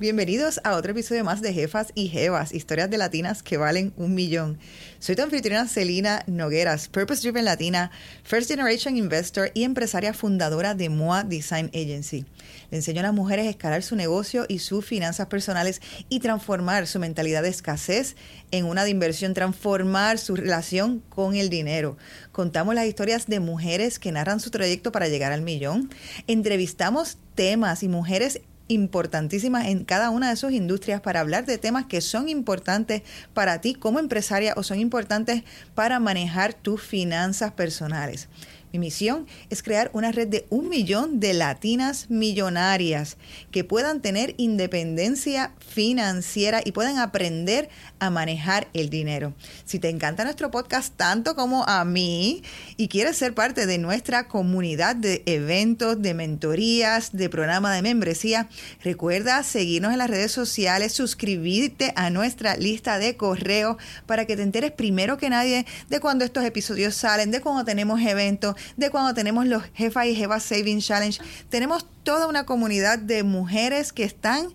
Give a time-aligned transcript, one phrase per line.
[0.00, 4.14] Bienvenidos a otro episodio más de Jefas y Jevas, historias de latinas que valen un
[4.14, 4.56] millón.
[5.00, 7.90] Soy tu anfitriona Celina Nogueras, Purpose Driven Latina,
[8.22, 12.26] First Generation Investor y empresaria fundadora de MOA Design Agency.
[12.70, 16.86] Le enseño a las mujeres a escalar su negocio y sus finanzas personales y transformar
[16.86, 18.14] su mentalidad de escasez
[18.52, 21.96] en una de inversión, transformar su relación con el dinero.
[22.30, 25.90] Contamos las historias de mujeres que narran su trayecto para llegar al millón.
[26.28, 31.86] Entrevistamos temas y mujeres importantísimas en cada una de sus industrias para hablar de temas
[31.86, 33.02] que son importantes
[33.34, 35.42] para ti como empresaria o son importantes
[35.74, 38.28] para manejar tus finanzas personales.
[38.72, 43.16] Mi misión es crear una red de un millón de latinas millonarias
[43.50, 49.32] que puedan tener independencia financiera y puedan aprender a manejar el dinero.
[49.64, 52.42] Si te encanta nuestro podcast tanto como a mí
[52.76, 58.48] y quieres ser parte de nuestra comunidad de eventos, de mentorías, de programa de membresía,
[58.82, 64.42] recuerda seguirnos en las redes sociales, suscribirte a nuestra lista de correo para que te
[64.42, 69.14] enteres primero que nadie de cuando estos episodios salen, de cuando tenemos eventos, de cuando
[69.14, 71.20] tenemos los Jefa y Jefa Saving Challenge.
[71.48, 74.48] Tenemos toda una comunidad de mujeres que están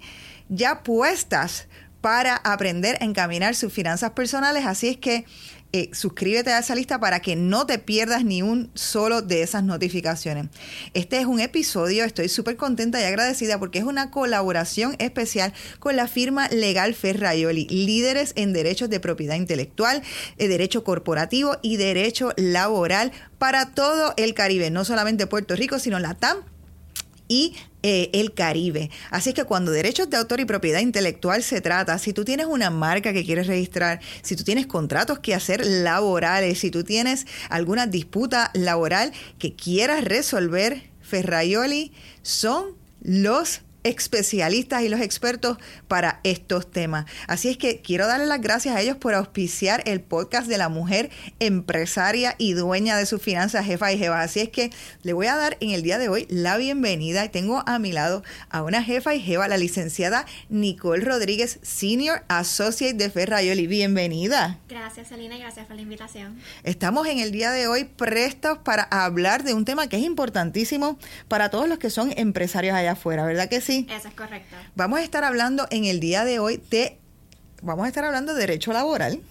[0.49, 1.67] ya puestas
[2.01, 4.65] para aprender a encaminar sus finanzas personales.
[4.65, 5.25] Así es que
[5.75, 9.63] eh, suscríbete a esa lista para que no te pierdas ni un solo de esas
[9.63, 10.45] notificaciones.
[10.93, 15.95] Este es un episodio, estoy súper contenta y agradecida porque es una colaboración especial con
[15.95, 20.03] la firma Legal Ferraioli, líderes en derechos de propiedad intelectual,
[20.37, 25.97] eh, derecho corporativo y derecho laboral para todo el Caribe, no solamente Puerto Rico, sino
[25.97, 26.52] la TAM
[27.33, 28.91] y eh, el Caribe.
[29.09, 32.69] Así que cuando derechos de autor y propiedad intelectual se trata, si tú tienes una
[32.69, 37.87] marca que quieres registrar, si tú tienes contratos que hacer laborales, si tú tienes alguna
[37.87, 45.57] disputa laboral que quieras resolver, Ferraioli son los especialistas y los expertos
[45.87, 47.05] para estos temas.
[47.27, 50.69] Así es que quiero darle las gracias a ellos por auspiciar el podcast de la
[50.69, 54.21] mujer empresaria y dueña de sus finanzas, jefa y jefa.
[54.21, 54.69] Así es que
[55.01, 57.91] le voy a dar en el día de hoy la bienvenida y tengo a mi
[57.91, 63.67] lado a una jefa y jefa, la licenciada Nicole Rodríguez, Senior Associate de Ferrayoli.
[63.67, 64.59] Bienvenida.
[64.69, 66.39] Gracias, Selina, y gracias por la invitación.
[66.63, 70.97] Estamos en el día de hoy prestos para hablar de un tema que es importantísimo
[71.27, 73.72] para todos los que son empresarios allá afuera, ¿verdad que sí?
[73.79, 74.55] Eso es correcto.
[74.75, 76.97] Vamos a estar hablando en el día de hoy de,
[77.61, 79.21] vamos a estar hablando de derecho laboral,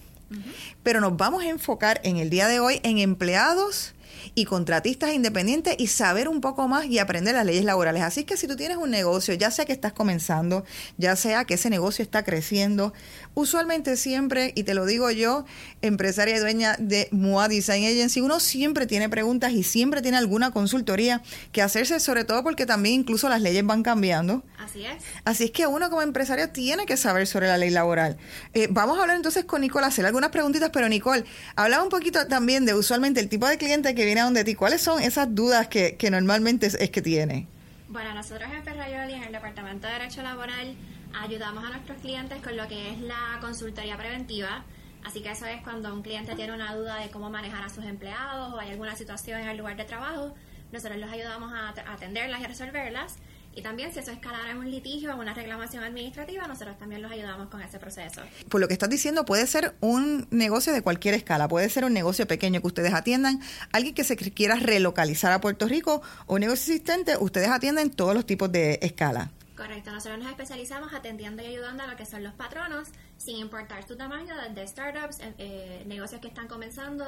[0.81, 3.93] pero nos vamos a enfocar en el día de hoy en empleados
[4.35, 8.03] y contratistas independientes y saber un poco más y aprender las leyes laborales.
[8.03, 10.65] Así que si tú tienes un negocio, ya sea que estás comenzando,
[10.97, 12.93] ya sea que ese negocio está creciendo,
[13.33, 15.45] usualmente siempre, y te lo digo yo,
[15.81, 20.51] empresaria y dueña de MOA Design Agency, uno siempre tiene preguntas y siempre tiene alguna
[20.51, 24.43] consultoría que hacerse, sobre todo porque también incluso las leyes van cambiando.
[24.63, 25.03] Así es.
[25.25, 28.17] Así es que uno como empresario tiene que saber sobre la ley laboral.
[28.53, 31.25] Eh, vamos a hablar entonces con Nicole, hacer algunas preguntitas, pero Nicole,
[31.57, 34.55] hablaba un poquito también de usualmente el tipo de cliente que viene a donde ti.
[34.55, 37.47] ¿Cuáles son esas dudas que, que normalmente es, que tiene?
[37.89, 40.75] Bueno, nosotros en Ferrayoli, en el Departamento de Derecho Laboral,
[41.13, 44.63] ayudamos a nuestros clientes con lo que es la consultoría preventiva.
[45.03, 47.83] Así que eso es cuando un cliente tiene una duda de cómo manejar a sus
[47.83, 50.33] empleados o hay alguna situación en el lugar de trabajo,
[50.71, 53.17] nosotros los ayudamos a atenderlas y a resolverlas.
[53.55, 57.11] Y también si eso escalara en un litigio o una reclamación administrativa, nosotros también los
[57.11, 58.21] ayudamos con ese proceso.
[58.49, 61.93] Por lo que estás diciendo, puede ser un negocio de cualquier escala, puede ser un
[61.93, 63.41] negocio pequeño que ustedes atiendan,
[63.71, 68.15] alguien que se quiera relocalizar a Puerto Rico o un negocio existente, ustedes atienden todos
[68.15, 69.31] los tipos de escala.
[69.55, 73.87] Correcto, nosotros nos especializamos atendiendo y ayudando a lo que son los patronos, sin importar
[73.87, 77.05] su tamaño, desde startups, eh, eh, negocios que están comenzando,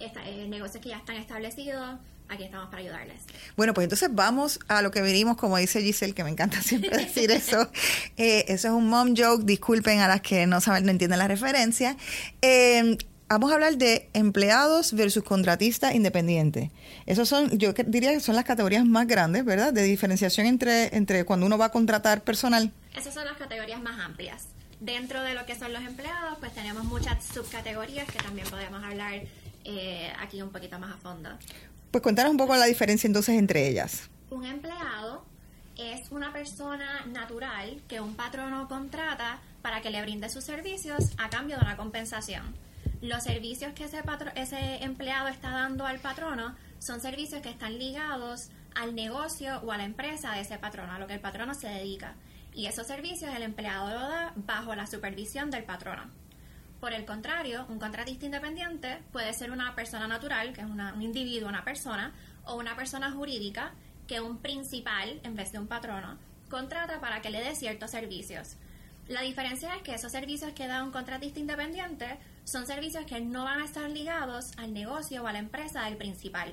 [0.00, 1.98] eh, negocios que ya están establecidos,
[2.32, 3.22] aquí estamos para ayudarles.
[3.56, 6.96] Bueno, pues entonces vamos a lo que venimos, como dice Giselle, que me encanta siempre
[6.96, 7.70] decir eso.
[8.16, 11.28] Eh, eso es un mom joke, disculpen a las que no saben, no entienden la
[11.28, 11.96] referencia.
[12.40, 12.96] Eh,
[13.28, 16.70] vamos a hablar de empleados versus contratistas independientes.
[17.06, 19.72] Esos son, yo diría que son las categorías más grandes, ¿verdad?
[19.72, 22.72] De diferenciación entre, entre cuando uno va a contratar personal.
[22.94, 24.48] Esas son las categorías más amplias.
[24.80, 29.22] Dentro de lo que son los empleados, pues tenemos muchas subcategorías que también podemos hablar
[29.64, 31.30] eh, aquí un poquito más a fondo.
[31.92, 34.08] Pues contanos un poco la diferencia entonces entre ellas.
[34.30, 35.26] Un empleado
[35.76, 41.28] es una persona natural que un patrono contrata para que le brinde sus servicios a
[41.28, 42.54] cambio de una compensación.
[43.02, 44.02] Los servicios que ese,
[44.36, 49.76] ese empleado está dando al patrono son servicios que están ligados al negocio o a
[49.76, 52.14] la empresa de ese patrono, a lo que el patrono se dedica.
[52.54, 56.04] Y esos servicios el empleado lo da bajo la supervisión del patrono.
[56.82, 61.48] Por el contrario, un contratista independiente puede ser una persona natural, que es un individuo,
[61.48, 62.12] una persona,
[62.44, 63.72] o una persona jurídica,
[64.08, 66.18] que un principal en vez de un patrono
[66.50, 68.56] contrata para que le dé ciertos servicios.
[69.06, 73.44] La diferencia es que esos servicios que da un contratista independiente son servicios que no
[73.44, 76.52] van a estar ligados al negocio o a la empresa del principal.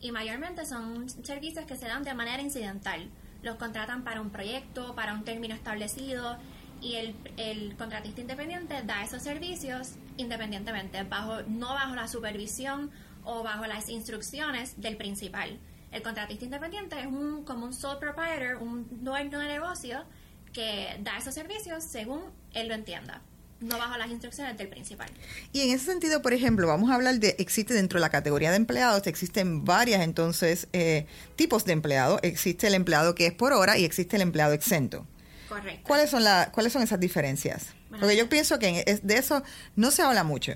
[0.00, 3.10] Y mayormente son servicios que se dan de manera incidental.
[3.42, 6.38] Los contratan para un proyecto, para un término establecido
[6.80, 12.90] y el, el contratista independiente da esos servicios independientemente, bajo, no bajo la supervisión
[13.24, 15.58] o bajo las instrucciones del principal.
[15.92, 20.04] El contratista independiente es un, como un sole proprietor, un dueño de negocio
[20.52, 22.22] que da esos servicios según
[22.54, 23.20] él lo entienda
[23.60, 25.08] no bajo las instrucciones del principal.
[25.52, 28.50] Y en ese sentido, por ejemplo, vamos a hablar de, existe dentro de la categoría
[28.50, 31.06] de empleados, existen varias entonces eh,
[31.36, 32.18] tipos de empleado.
[32.22, 35.06] Existe el empleado que es por hora y existe el empleado exento.
[35.48, 35.82] Correcto.
[35.86, 37.74] ¿Cuáles son, la, ¿cuáles son esas diferencias?
[37.90, 39.42] Porque yo pienso que de eso
[39.74, 40.54] no se habla mucho.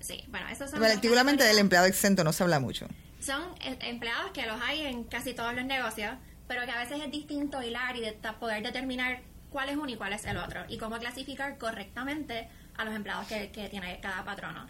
[0.00, 0.80] Sí, bueno, esos son...
[0.80, 2.86] Particularmente del empleado exento no se habla mucho.
[3.20, 6.12] Son eh, empleados que los hay en casi todos los negocios,
[6.46, 9.96] pero que a veces es distinto hilar y de poder determinar cuál es uno y
[9.96, 14.66] cuál es el otro y cómo clasificar correctamente a los empleados que, tiene cada patrono.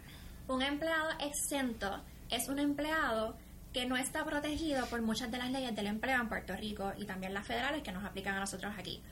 [0.47, 3.37] Un empleado exento es un empleado
[3.73, 7.07] que no está protegido por muchas de las leyes del empleo en Puerto Rico y
[7.07, 9.03] también las federales que nos aplican a nosotros aquí.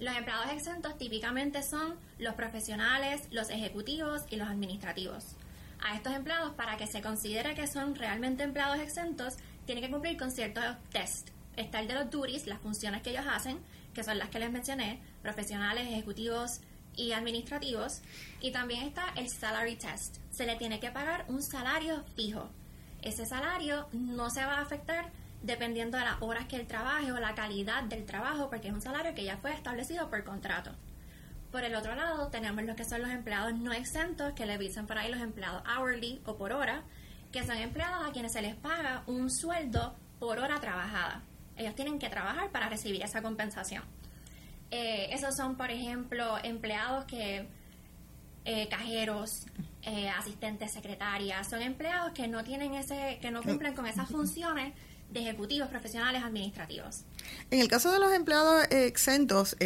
[0.00, 5.34] Los empleados exentos típicamente son los profesionales, los ejecutivos y los administrativos.
[5.80, 9.34] A estos empleados, para que se considere que son realmente empleados exentos,
[9.66, 11.30] tienen que cumplir con ciertos test.
[11.56, 13.58] Está el de los duties, las funciones que ellos hacen,
[13.92, 16.60] que son las que les mencioné, profesionales, ejecutivos
[16.94, 18.00] y administrativos.
[18.40, 20.18] Y también está el salary test.
[20.30, 22.48] Se le tiene que pagar un salario fijo.
[23.02, 25.10] Ese salario no se va a afectar
[25.42, 28.80] dependiendo de las horas que él trabaje o la calidad del trabajo, porque es un
[28.80, 30.72] salario que ya fue establecido por contrato.
[31.50, 34.86] Por el otro lado, tenemos lo que son los empleados no exentos, que le dicen
[34.86, 36.82] por ahí los empleados hourly o por hora,
[37.32, 41.22] que son empleados a quienes se les paga un sueldo por hora trabajada.
[41.56, 43.82] Ellos tienen que trabajar para recibir esa compensación.
[44.70, 47.48] Eh, esos son, por ejemplo, empleados que,
[48.44, 49.46] eh, cajeros,
[49.82, 54.74] eh, asistentes, secretarias, son empleados que no tienen ese, que no cumplen con esas funciones
[55.10, 57.02] de ejecutivos, profesionales, administrativos.
[57.50, 59.56] En el caso de los empleados exentos,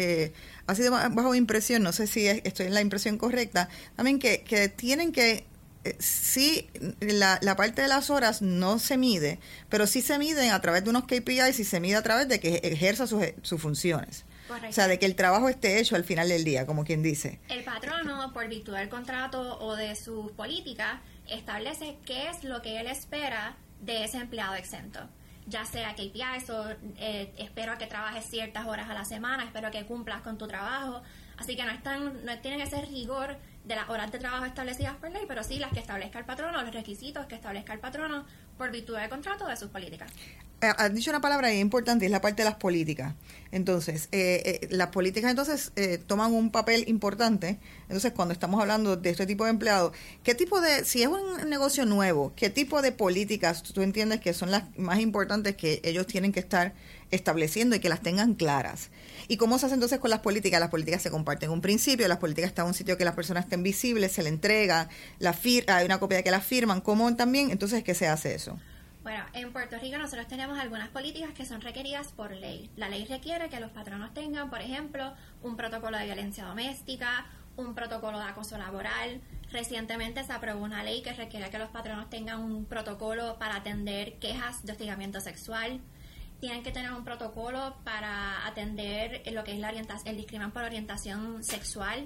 [0.67, 4.69] ha sido bajo impresión, no sé si estoy en la impresión correcta, también que, que
[4.69, 5.45] tienen que
[5.83, 6.69] eh, sí,
[7.01, 10.85] la, la, parte de las horas no se mide, pero sí se miden a través
[10.85, 14.25] de unos KPIs y se mide a través de que ejerza sus, sus funciones.
[14.49, 17.39] O sea, de que el trabajo esté hecho al final del día, como quien dice.
[17.49, 22.79] El patrono, por virtud del contrato o de sus políticas, establece qué es lo que
[22.79, 24.99] él espera de ese empleado exento.
[25.45, 29.85] Ya sea KPIs o eh, espero que trabajes ciertas horas a la semana, espero que
[29.85, 31.01] cumplas con tu trabajo.
[31.37, 35.11] Así que no, están, no tienen ese rigor de las horas de trabajo establecidas por
[35.11, 38.25] ley, pero sí las que establezca el patrono, los requisitos que establezca el patrono
[38.57, 40.11] por virtud del contrato de sus políticas.
[40.63, 43.15] Eh, has dicho una palabra importante, es la parte de las políticas.
[43.51, 45.73] Entonces, eh, eh, las políticas entonces
[46.07, 47.59] toman un papel importante.
[47.81, 49.91] Entonces, cuando estamos hablando de este tipo de empleados,
[50.23, 54.33] ¿qué tipo de, si es un negocio nuevo, qué tipo de políticas tú entiendes que
[54.33, 56.73] son las más importantes que ellos tienen que estar
[57.11, 58.89] estableciendo y que las tengan claras?
[59.27, 60.61] ¿Y cómo se hace entonces con las políticas?
[60.61, 63.43] Las políticas se comparten un principio, las políticas están en un sitio que las personas
[63.43, 64.87] estén visibles, se le entrega,
[65.19, 65.35] la
[65.67, 67.51] hay una copia de que las firman, ¿cómo también?
[67.51, 68.57] Entonces, ¿qué se hace eso?
[69.03, 72.71] Bueno, en Puerto Rico nosotros tenemos algunas políticas que son requeridas por ley.
[72.77, 77.25] La ley requiere que los patronos tengan, por ejemplo, un protocolo de violencia doméstica,
[77.57, 79.19] un protocolo de acoso laboral.
[79.51, 84.19] Recientemente se aprobó una ley que requiere que los patronos tengan un protocolo para atender
[84.19, 85.81] quejas de hostigamiento sexual
[86.43, 90.63] tienen que tener un protocolo para atender lo que es la orientación, el discrimen por
[90.63, 92.05] orientación sexual.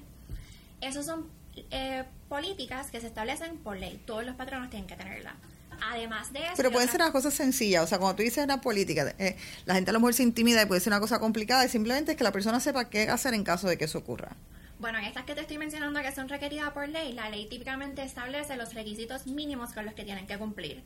[0.80, 1.28] Esas son
[1.72, 4.00] eh, políticas que se establecen por ley.
[4.06, 5.38] Todos los patronos tienen que tenerla.
[5.82, 6.54] Además de eso.
[6.58, 7.84] Pero puede ser una cosa sencilla.
[7.84, 10.62] O sea, cuando tú dices una política, eh, la gente a lo mejor se intimida
[10.62, 13.34] y puede ser una cosa complicada y simplemente es que la persona sepa qué hacer
[13.34, 14.36] en caso de que eso ocurra.
[14.80, 18.04] Bueno, en estas que te estoy mencionando que son requeridas por ley, la ley típicamente
[18.04, 20.84] establece los requisitos mínimos con los que tienen que cumplir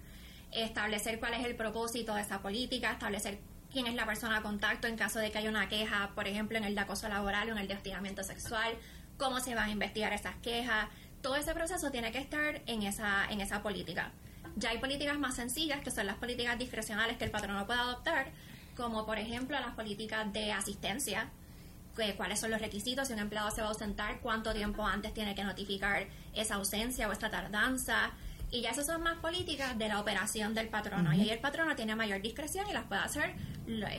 [0.52, 3.40] establecer cuál es el propósito de esa política, establecer
[3.72, 6.58] quién es la persona a contacto en caso de que haya una queja, por ejemplo,
[6.58, 8.74] en el de acoso laboral o en el de hostigamiento sexual,
[9.18, 10.90] cómo se van a investigar esas quejas.
[11.22, 14.12] Todo ese proceso tiene que estar en esa, en esa política.
[14.56, 18.32] Ya hay políticas más sencillas, que son las políticas discrecionales que el patrono puede adoptar,
[18.76, 21.30] como por ejemplo las políticas de asistencia,
[22.18, 25.36] cuáles son los requisitos, si un empleado se va a ausentar, cuánto tiempo antes tiene
[25.36, 28.12] que notificar esa ausencia o esta tardanza,
[28.50, 31.14] y ya esas son más políticas de la operación del patrono.
[31.14, 33.36] Y ahí el patrono tiene mayor discreción y las puede hacer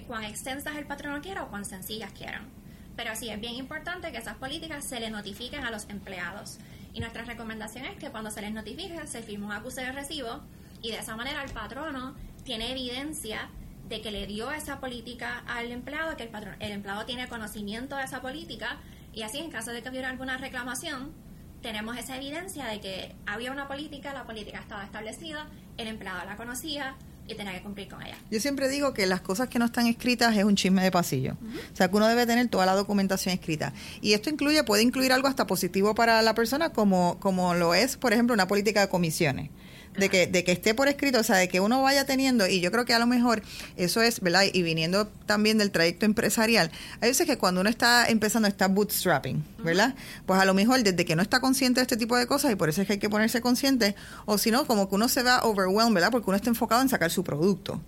[0.06, 2.50] cuán extensas el patrono quiera o cuán sencillas quieran.
[2.94, 6.58] Pero sí es bien importante que esas políticas se le notifiquen a los empleados.
[6.92, 10.42] Y nuestra recomendación es que cuando se les notifique se firme un acuse de recibo
[10.82, 13.48] y de esa manera el patrono tiene evidencia
[13.88, 17.96] de que le dio esa política al empleado, que el, patrón, el empleado tiene conocimiento
[17.96, 18.78] de esa política.
[19.12, 21.12] Y así en caso de que hubiera alguna reclamación,
[21.60, 25.46] tenemos esa evidencia de que había una política, la política estaba establecida,
[25.76, 28.16] el empleado la conocía, y tenía que cumplir con ella.
[28.30, 31.36] Yo siempre digo que las cosas que no están escritas es un chisme de pasillo.
[31.72, 33.72] O sea, que uno debe tener toda la documentación escrita.
[34.00, 37.96] Y esto incluye, puede incluir algo hasta positivo para la persona, como, como lo es,
[37.96, 39.50] por ejemplo, una política de comisiones
[39.96, 42.60] de que, de que esté por escrito, o sea, de que uno vaya teniendo, y
[42.60, 43.42] yo creo que a lo mejor
[43.76, 44.44] eso es, ¿verdad?
[44.52, 46.70] Y viniendo también del trayecto empresarial,
[47.00, 49.94] hay veces que cuando uno está empezando, está bootstrapping, ¿verdad?
[50.26, 52.56] Pues a lo mejor desde que no está consciente de este tipo de cosas, y
[52.56, 53.94] por eso es que hay que ponerse consciente,
[54.24, 56.10] o si no, como que uno se va overwhelmed, ¿verdad?
[56.10, 57.80] Porque uno está enfocado en sacar su producto,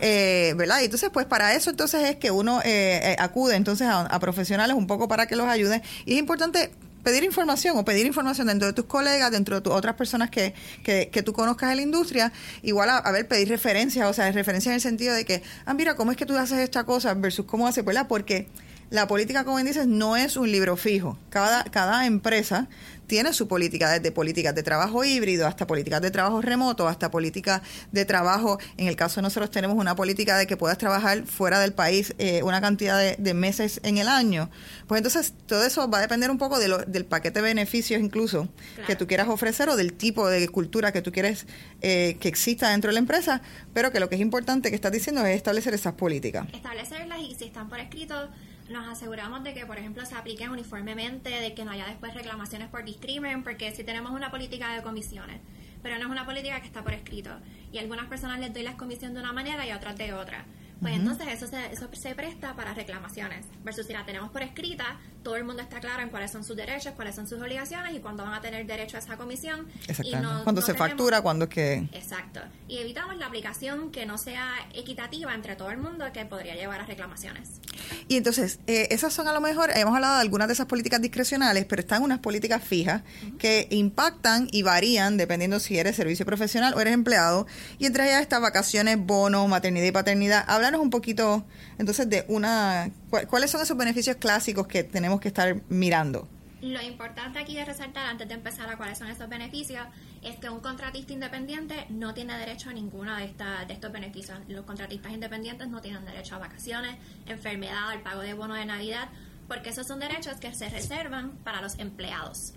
[0.00, 0.80] eh, ¿verdad?
[0.82, 4.20] Y entonces, pues para eso entonces es que uno eh, eh, acude entonces a, a
[4.20, 5.82] profesionales un poco para que los ayuden.
[6.04, 6.70] Y es importante
[7.06, 11.08] pedir información o pedir información dentro de tus colegas, dentro de otras personas que, que,
[11.08, 12.32] que, tú conozcas en la industria,
[12.62, 15.94] igual a, ver, pedir referencias, o sea, referencias en el sentido de que, ah, mira,
[15.94, 18.08] ¿cómo es que tú haces esta cosa versus cómo hace, ¿verdad?
[18.08, 18.48] Porque
[18.90, 21.18] la política, como dices, no es un libro fijo.
[21.30, 22.68] Cada, cada empresa
[23.06, 27.62] tiene su política, desde políticas de trabajo híbrido hasta políticas de trabajo remoto, hasta políticas
[27.92, 28.58] de trabajo.
[28.76, 32.14] En el caso de nosotros tenemos una política de que puedas trabajar fuera del país
[32.18, 34.50] eh, una cantidad de, meses en el año.
[34.86, 38.00] Pues entonces todo eso va a depender un poco de lo, del paquete de beneficios
[38.00, 38.48] incluso
[38.86, 41.46] que tú quieras ofrecer o del tipo de cultura que tú quieres
[41.82, 43.42] eh, que exista dentro de la empresa,
[43.74, 46.46] pero que lo que es importante que estás diciendo es establecer esas políticas.
[46.52, 48.30] Establecerlas y si están por escrito
[48.68, 52.68] nos aseguramos de que, por ejemplo, se apliquen uniformemente, de que no haya después reclamaciones
[52.68, 55.40] por discrimen, porque si tenemos una política de comisiones,
[55.82, 57.30] pero no es una política que está por escrito,
[57.72, 60.12] y a algunas personas les doy las comisiones de una manera y a otras de
[60.12, 60.44] otra
[60.80, 63.46] pues entonces eso se, eso se presta para reclamaciones.
[63.64, 66.56] Versus si la tenemos por escrita, todo el mundo está claro en cuáles son sus
[66.56, 69.66] derechos, cuáles son sus obligaciones y cuándo van a tener derecho a esa comisión.
[69.88, 70.44] Exactamente.
[70.44, 71.74] cuando se factura, cuando es que...
[71.92, 72.40] Exacto.
[72.68, 76.80] Y evitamos la aplicación que no sea equitativa entre todo el mundo que podría llevar
[76.80, 77.60] a reclamaciones.
[78.08, 81.00] Y entonces, eh, esas son a lo mejor, hemos hablado de algunas de esas políticas
[81.00, 83.02] discrecionales, pero están unas políticas fijas
[83.38, 87.46] que impactan y varían dependiendo si eres servicio profesional o eres empleado.
[87.78, 90.44] Y entre ellas estas vacaciones, bonos, maternidad y paternidad.
[90.46, 91.44] Habla un poquito
[91.78, 92.90] entonces de una,
[93.28, 96.28] ¿cuáles son esos beneficios clásicos que tenemos que estar mirando?
[96.62, 99.86] Lo importante aquí de resaltar antes de empezar a cuáles son esos beneficios
[100.22, 104.38] es que un contratista independiente no tiene derecho a ninguno de, esta, de estos beneficios.
[104.48, 106.96] Los contratistas independientes no tienen derecho a vacaciones,
[107.26, 109.08] enfermedad, al pago de bono de Navidad,
[109.46, 112.54] porque esos son derechos que se reservan para los empleados.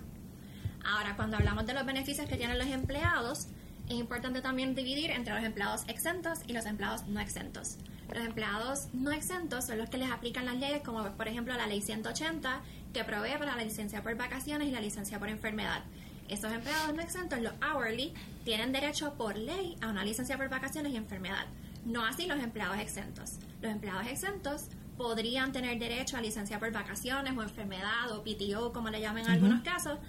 [0.83, 3.47] Ahora, cuando hablamos de los beneficios que tienen los empleados,
[3.89, 7.77] es importante también dividir entre los empleados exentos y los empleados no exentos.
[8.13, 11.67] Los empleados no exentos son los que les aplican las leyes, como por ejemplo la
[11.67, 12.61] ley 180,
[12.91, 15.83] que provee para la licencia por vacaciones y la licencia por enfermedad.
[16.27, 18.13] Esos empleados no exentos, los hourly,
[18.45, 21.45] tienen derecho por ley a una licencia por vacaciones y enfermedad.
[21.85, 23.33] No así los empleados exentos.
[23.61, 24.65] Los empleados exentos
[24.97, 29.31] podrían tener derecho a licencia por vacaciones o enfermedad o PTO, como le llaman en
[29.31, 29.99] algunos casos,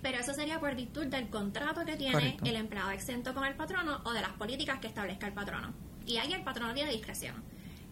[0.00, 4.00] pero eso sería por virtud del contrato que tiene el empleado exento con el patrono
[4.04, 7.34] o de las políticas que establezca el patrono y ahí el patrono tiene discreción.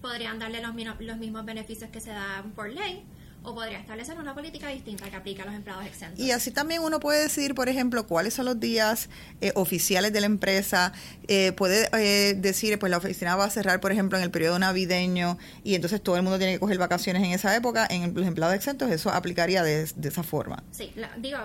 [0.00, 3.04] Podrían darle los, los mismos beneficios que se dan por ley,
[3.46, 6.18] o podría establecer una política distinta que aplique a los empleados exentos.
[6.18, 9.08] Y así también uno puede decidir, por ejemplo, cuáles son los días
[9.40, 10.92] eh, oficiales de la empresa.
[11.28, 14.58] Eh, puede eh, decir, pues la oficina va a cerrar, por ejemplo, en el periodo
[14.58, 17.86] navideño y entonces todo el mundo tiene que coger vacaciones en esa época.
[17.88, 20.64] En los empleados exentos eso aplicaría de, esa forma.
[20.72, 21.38] Sí, digo,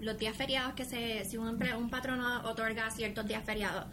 [0.00, 3.84] los días feriados que se, si un, un patrono otorga ciertos días feriados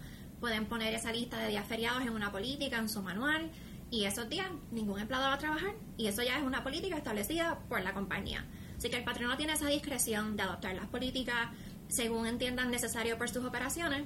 [0.43, 3.50] pueden poner esa lista de días feriados en una política, en su manual,
[3.89, 7.59] y esos días ningún empleado va a trabajar, y eso ya es una política establecida
[7.69, 8.45] por la compañía.
[8.77, 11.47] Así que el patrono tiene esa discreción de adoptar las políticas
[11.88, 14.03] según entiendan necesario por sus operaciones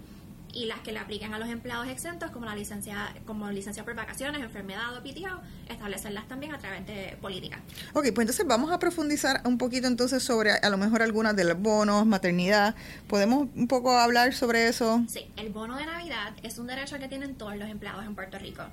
[0.58, 3.94] y las que le apliquen a los empleados exentos como la licencia como licencia por
[3.94, 7.60] vacaciones, enfermedad o PTO, establecerlas también a través de política.
[7.94, 11.44] Ok, pues entonces vamos a profundizar un poquito entonces sobre a lo mejor algunas de
[11.44, 12.76] los bonos, maternidad.
[13.08, 15.04] ¿Podemos un poco hablar sobre eso?
[15.08, 18.40] Sí, el bono de Navidad es un derecho que tienen todos los empleados en Puerto
[18.40, 18.64] Rico.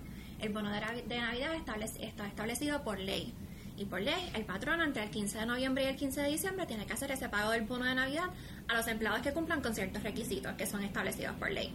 [0.41, 1.55] El bono de, Navidad
[2.01, 3.35] está establecido por ley.
[3.77, 6.67] Y por ley, el patrono entre el 15 de noviembre y el 15 de diciembre
[6.67, 8.31] tiene que hacer ese pago del bono de Navidad
[8.69, 11.73] a los empleados que cumplan con ciertos requisitos que son establecidos por ley.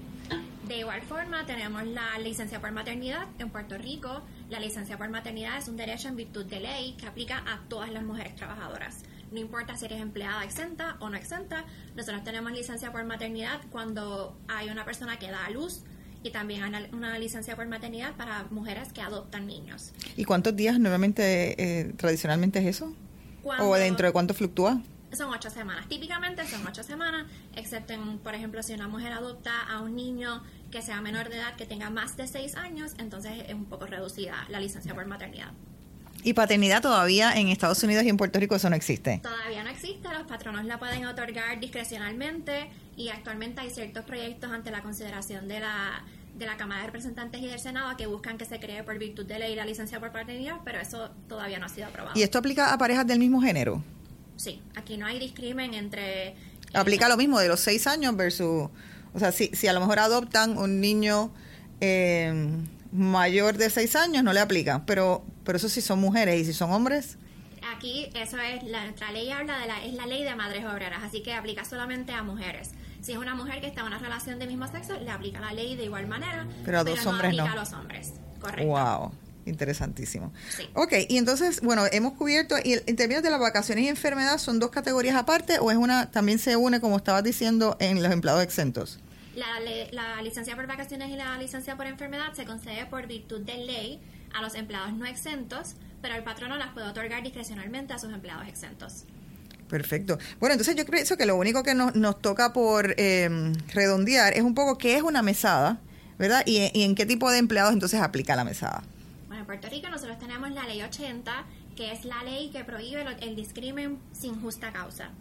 [0.68, 4.22] De igual forma, tenemos la licencia por maternidad en Puerto Rico.
[4.50, 7.92] La licencia por maternidad es un derecho en virtud de ley que aplica a todas
[7.92, 9.04] las mujeres trabajadoras.
[9.32, 11.66] No importa si eres empleada exenta o no exenta,
[11.96, 15.84] nosotros tenemos licencia por maternidad cuando hay una persona que da a luz
[16.24, 19.92] y también una licencia por maternidad para mujeres que adoptan niños.
[20.18, 22.94] ¿Y cuántos días normalmente, eh, tradicionalmente es eso?
[23.44, 24.82] ¿O dentro de cuánto fluctúa?
[25.12, 25.88] Son ocho semanas.
[25.88, 30.44] Típicamente son ocho semanas, excepto en, por ejemplo, si una mujer adopta a un niño
[30.70, 33.88] que sea menor de edad, que tenga más de seis años, entonces es un poco
[33.88, 35.52] reducida la licencia por maternidad.
[36.22, 39.20] ¿Y paternidad todavía en Estados Unidos y en Puerto Rico eso no existe?
[39.24, 42.70] Todavía no existe, los patronos la pueden otorgar discrecionalmente
[43.00, 46.04] y actualmente hay ciertos proyectos ante la consideración de la
[46.38, 49.26] de la Cámara de Representantes y del Senado que buscan que se cree por virtud
[49.26, 52.18] de ley la licencia por paternidad, pero eso todavía no ha sido aprobado.
[52.18, 53.84] ¿Y esto aplica a parejas del mismo género?
[54.38, 56.36] Sí, aquí no hay discrimen entre...
[56.74, 58.70] Aplica lo mismo de los seis años versus...
[59.14, 61.34] O sea, si, si a lo mejor adoptan un niño
[61.82, 62.48] eh,
[62.94, 66.54] mayor de seis años, no le aplica, pero, pero eso sí son mujeres y si
[66.54, 67.18] son hombres...
[67.76, 71.04] Aquí eso es, la, nuestra ley habla de la, es la ley de madres obreras,
[71.04, 72.72] así que aplica solamente a mujeres.
[73.02, 75.54] Si es una mujer que está en una relación de mismo sexo, le aplica la
[75.54, 76.48] ley de igual manera.
[76.66, 77.44] Pero a dos hombres no.
[77.44, 78.66] Aplica a los hombres, correcto.
[78.66, 79.12] Wow.
[79.46, 80.32] Interesantísimo.
[80.56, 80.70] Sí.
[80.74, 84.60] Ok, y entonces, bueno, hemos cubierto, y en términos de las vacaciones y enfermedad, ¿son
[84.60, 88.44] dos categorías aparte o es una, también se une, como estabas diciendo, en los empleados
[88.44, 89.00] exentos?
[89.36, 89.60] La,
[89.92, 94.00] la licencia por vacaciones y la licencia por enfermedad se concede por virtud de ley
[94.34, 98.48] a los empleados no exentos, pero el patrono las puede otorgar discrecionalmente a sus empleados
[98.48, 99.06] exentos.
[99.70, 100.18] Perfecto.
[100.40, 104.42] Bueno, entonces yo pienso que lo único que nos, nos toca por eh, redondear es
[104.42, 105.80] un poco qué es una mesada,
[106.18, 106.42] ¿verdad?
[106.46, 108.84] Y, y, en qué tipo de empleados entonces aplica la mesada.
[109.28, 111.46] Bueno, en Puerto Rico nosotros tenemos la ley 80,
[111.76, 115.12] que es la ley que prohíbe el, el discrimen sin justa causa.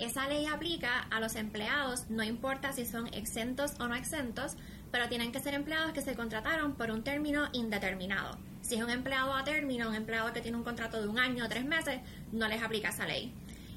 [0.00, 4.56] Esa ley aplica a los empleados, no importa si son exentos o no exentos,
[4.90, 8.36] pero tienen que ser empleados que se contrataron por un término indeterminado.
[8.62, 11.44] Si es un empleado a término, un empleado que tiene un contrato de un año
[11.44, 12.00] o tres meses,
[12.32, 13.32] no les aplica esa ley.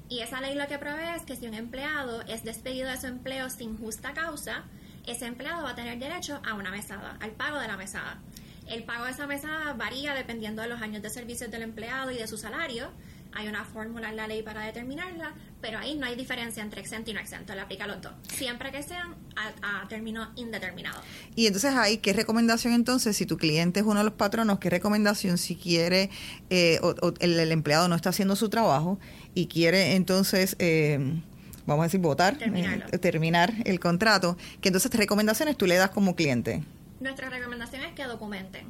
[0.08, 3.08] Y esa ley lo que prevé es que si un empleado es despedido de su
[3.08, 4.64] empleo sin justa causa,
[5.08, 8.20] ese empleado va a tener derecho a una mesada, al pago de la mesada.
[8.68, 12.18] El pago de esa mesada varía dependiendo de los años de servicio del empleado y
[12.18, 12.90] de su salario.
[13.36, 17.12] Hay una fórmula en la ley para determinarla, pero ahí no hay diferencia entre exento
[17.12, 21.02] y no exento, le aplica a los dos, siempre que sean a, a término indeterminado.
[21.36, 24.70] Y entonces ahí, ¿qué recomendación entonces, si tu cliente es uno de los patronos, qué
[24.70, 26.10] recomendación si quiere
[26.50, 29.00] eh, o, o el, el, empleado no está haciendo su trabajo
[29.34, 30.56] y quiere entonces...
[30.60, 31.22] Eh,
[31.66, 35.90] vamos a decir, votar, eh, terminar el contrato, que entonces ¿qué recomendaciones tú le das
[35.90, 36.64] como cliente?
[37.00, 38.66] Nuestra recomendación es que documenten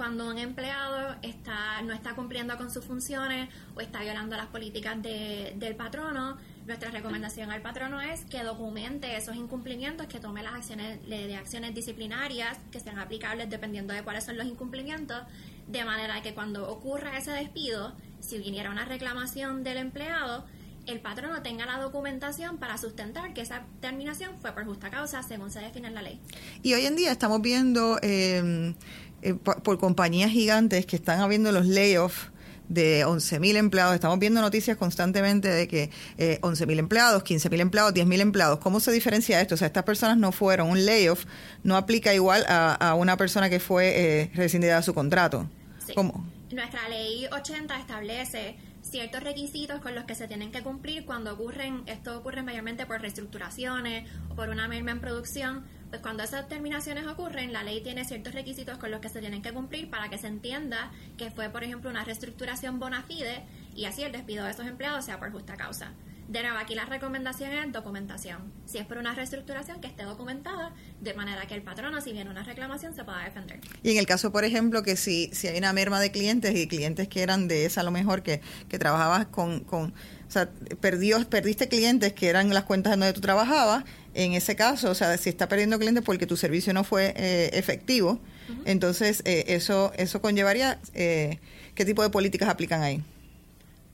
[0.00, 5.02] cuando un empleado está no está cumpliendo con sus funciones o está violando las políticas
[5.02, 10.54] de, del patrono, nuestra recomendación al patrono es que documente esos incumplimientos, que tome las
[10.54, 15.20] acciones de acciones disciplinarias que sean aplicables dependiendo de cuáles son los incumplimientos,
[15.68, 20.46] de manera que cuando ocurra ese despido, si viniera una reclamación del empleado,
[20.90, 25.50] el patrono tenga la documentación para sustentar que esa terminación fue por justa causa según
[25.50, 26.20] se define en la ley.
[26.62, 28.74] Y hoy en día estamos viendo eh,
[29.22, 32.30] eh, por, por, compañías gigantes que están habiendo los layoffs
[32.70, 33.94] de 11.000 empleados.
[33.94, 38.58] Estamos viendo noticias constantemente de que eh, 11.000 empleados, 15.000 empleados, 10.000 empleados.
[38.60, 39.56] ¿Cómo se diferencia esto?
[39.56, 41.26] O sea, estas personas no fueron, un layoff
[41.64, 45.48] no aplica igual a, a una persona que fue eh, rescindida de su contrato.
[45.84, 45.92] Sí.
[45.94, 46.24] ¿Cómo?
[46.52, 51.82] Nuestra ley 80 establece ciertos requisitos con los que se tienen que cumplir cuando ocurren,
[51.86, 57.06] esto ocurre mayormente por reestructuraciones o por una merma en producción, pues cuando esas terminaciones
[57.06, 60.18] ocurren, la ley tiene ciertos requisitos con los que se tienen que cumplir para que
[60.18, 64.52] se entienda que fue, por ejemplo, una reestructuración bona fide y así el despido de
[64.52, 65.92] esos empleados sea por justa causa.
[66.30, 68.52] De nuevo, aquí la recomendación es documentación.
[68.64, 72.30] Si es por una reestructuración, que esté documentada, de manera que el patrono, si viene
[72.30, 73.58] una reclamación, se pueda defender.
[73.82, 76.68] Y en el caso, por ejemplo, que si, si hay una merma de clientes y
[76.68, 80.48] clientes que eran de esa, a lo mejor que, que trabajabas con, con, o sea,
[80.80, 83.82] perdió, perdiste clientes que eran las cuentas donde tú trabajabas,
[84.14, 87.50] en ese caso, o sea, si está perdiendo clientes porque tu servicio no fue eh,
[87.54, 88.62] efectivo, uh -huh.
[88.66, 91.40] entonces eh, eso, eso conllevaría, eh,
[91.74, 93.02] ¿qué tipo de políticas aplican ahí?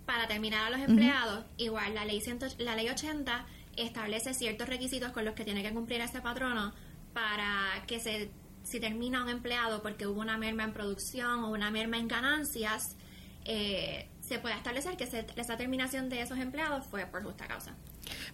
[0.07, 1.65] Para terminar a los empleados, uh -huh.
[1.65, 3.45] igual la ley, ciento, la ley 80
[3.77, 6.73] establece ciertos requisitos con los que tiene que cumplir ese patrono
[7.13, 8.31] para que se,
[8.63, 12.97] si termina un empleado porque hubo una merma en producción o una merma en ganancias,
[13.45, 17.75] eh, se pueda establecer que se, esa terminación de esos empleados fue por justa causa.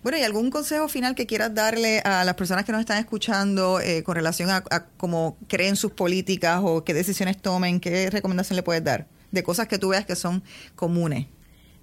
[0.02, 3.80] Bueno, ¿y algún consejo final que quieras darle a las personas que nos están escuchando
[3.80, 7.80] eh, con relación a, a cómo creen sus políticas o qué decisiones tomen?
[7.80, 10.42] ¿Qué recomendación le puedes dar de cosas que tú veas que son
[10.74, 11.26] comunes?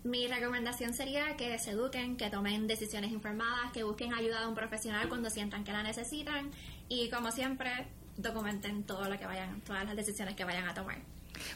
[0.09, 4.55] Mi recomendación sería que se eduquen, que tomen decisiones informadas, que busquen ayuda de un
[4.55, 6.49] profesional cuando sientan que la necesitan
[6.87, 7.69] y como siempre
[8.17, 10.97] documenten todo lo que vayan, todas las decisiones que vayan a tomar.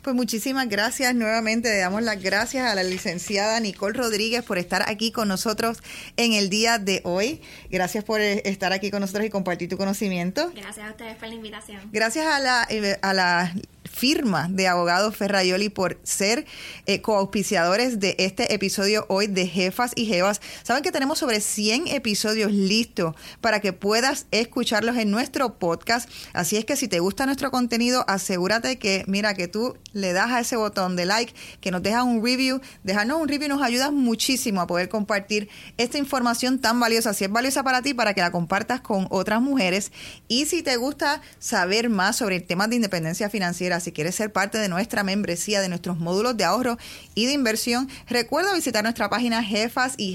[0.04, 1.70] Pues muchísimas gracias nuevamente.
[1.70, 5.80] Le damos las gracias a la licenciada Nicole Rodríguez por estar aquí con nosotros
[6.16, 7.42] en el día de hoy.
[7.72, 10.52] Gracias por estar aquí con nosotros y compartir tu conocimiento.
[10.56, 11.90] Gracias a ustedes por la invitación.
[11.92, 12.68] Gracias a la,
[13.02, 13.52] a la
[13.94, 16.46] firma de abogados Ferrayoli por ser
[16.88, 20.42] eh, coauspiciadores de este episodio hoy de Jefas y Jevas.
[20.64, 26.10] Saben que tenemos sobre 100 episodios listos para que puedas escucharlos en nuestro podcast.
[26.34, 30.32] Así es que si te gusta nuestro contenido, asegúrate que, mira, que tú le das
[30.32, 32.62] a ese botón de like, que nos dejas un review.
[32.84, 37.14] Dejarnos un review nos ayuda muchísimo a poder compartir esta información tan valiosa.
[37.14, 39.92] Si es valiosa para ti, para que la compartas con otras mujeres.
[40.28, 44.32] Y si te gusta saber más sobre el tema de independencia financiera, si quieres ser
[44.32, 46.78] parte de nuestra membresía, de nuestros módulos de ahorro
[47.14, 50.14] y de inversión, recuerda visitar nuestra página jefas y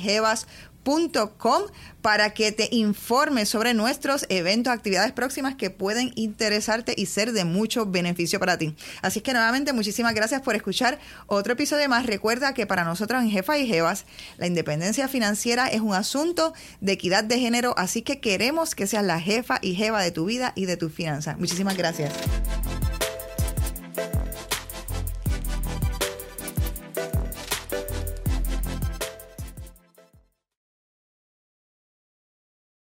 [2.00, 7.44] para que te informe sobre nuestros eventos, actividades próximas que pueden interesarte y ser de
[7.44, 8.74] mucho beneficio para ti.
[9.02, 12.06] Así que nuevamente muchísimas gracias por escuchar otro episodio más.
[12.06, 14.06] Recuerda que para nosotros en Jefa y Jevas
[14.38, 19.04] la independencia financiera es un asunto de equidad de género, así que queremos que seas
[19.04, 21.38] la jefa y jeva de tu vida y de tus finanzas.
[21.38, 22.14] Muchísimas gracias.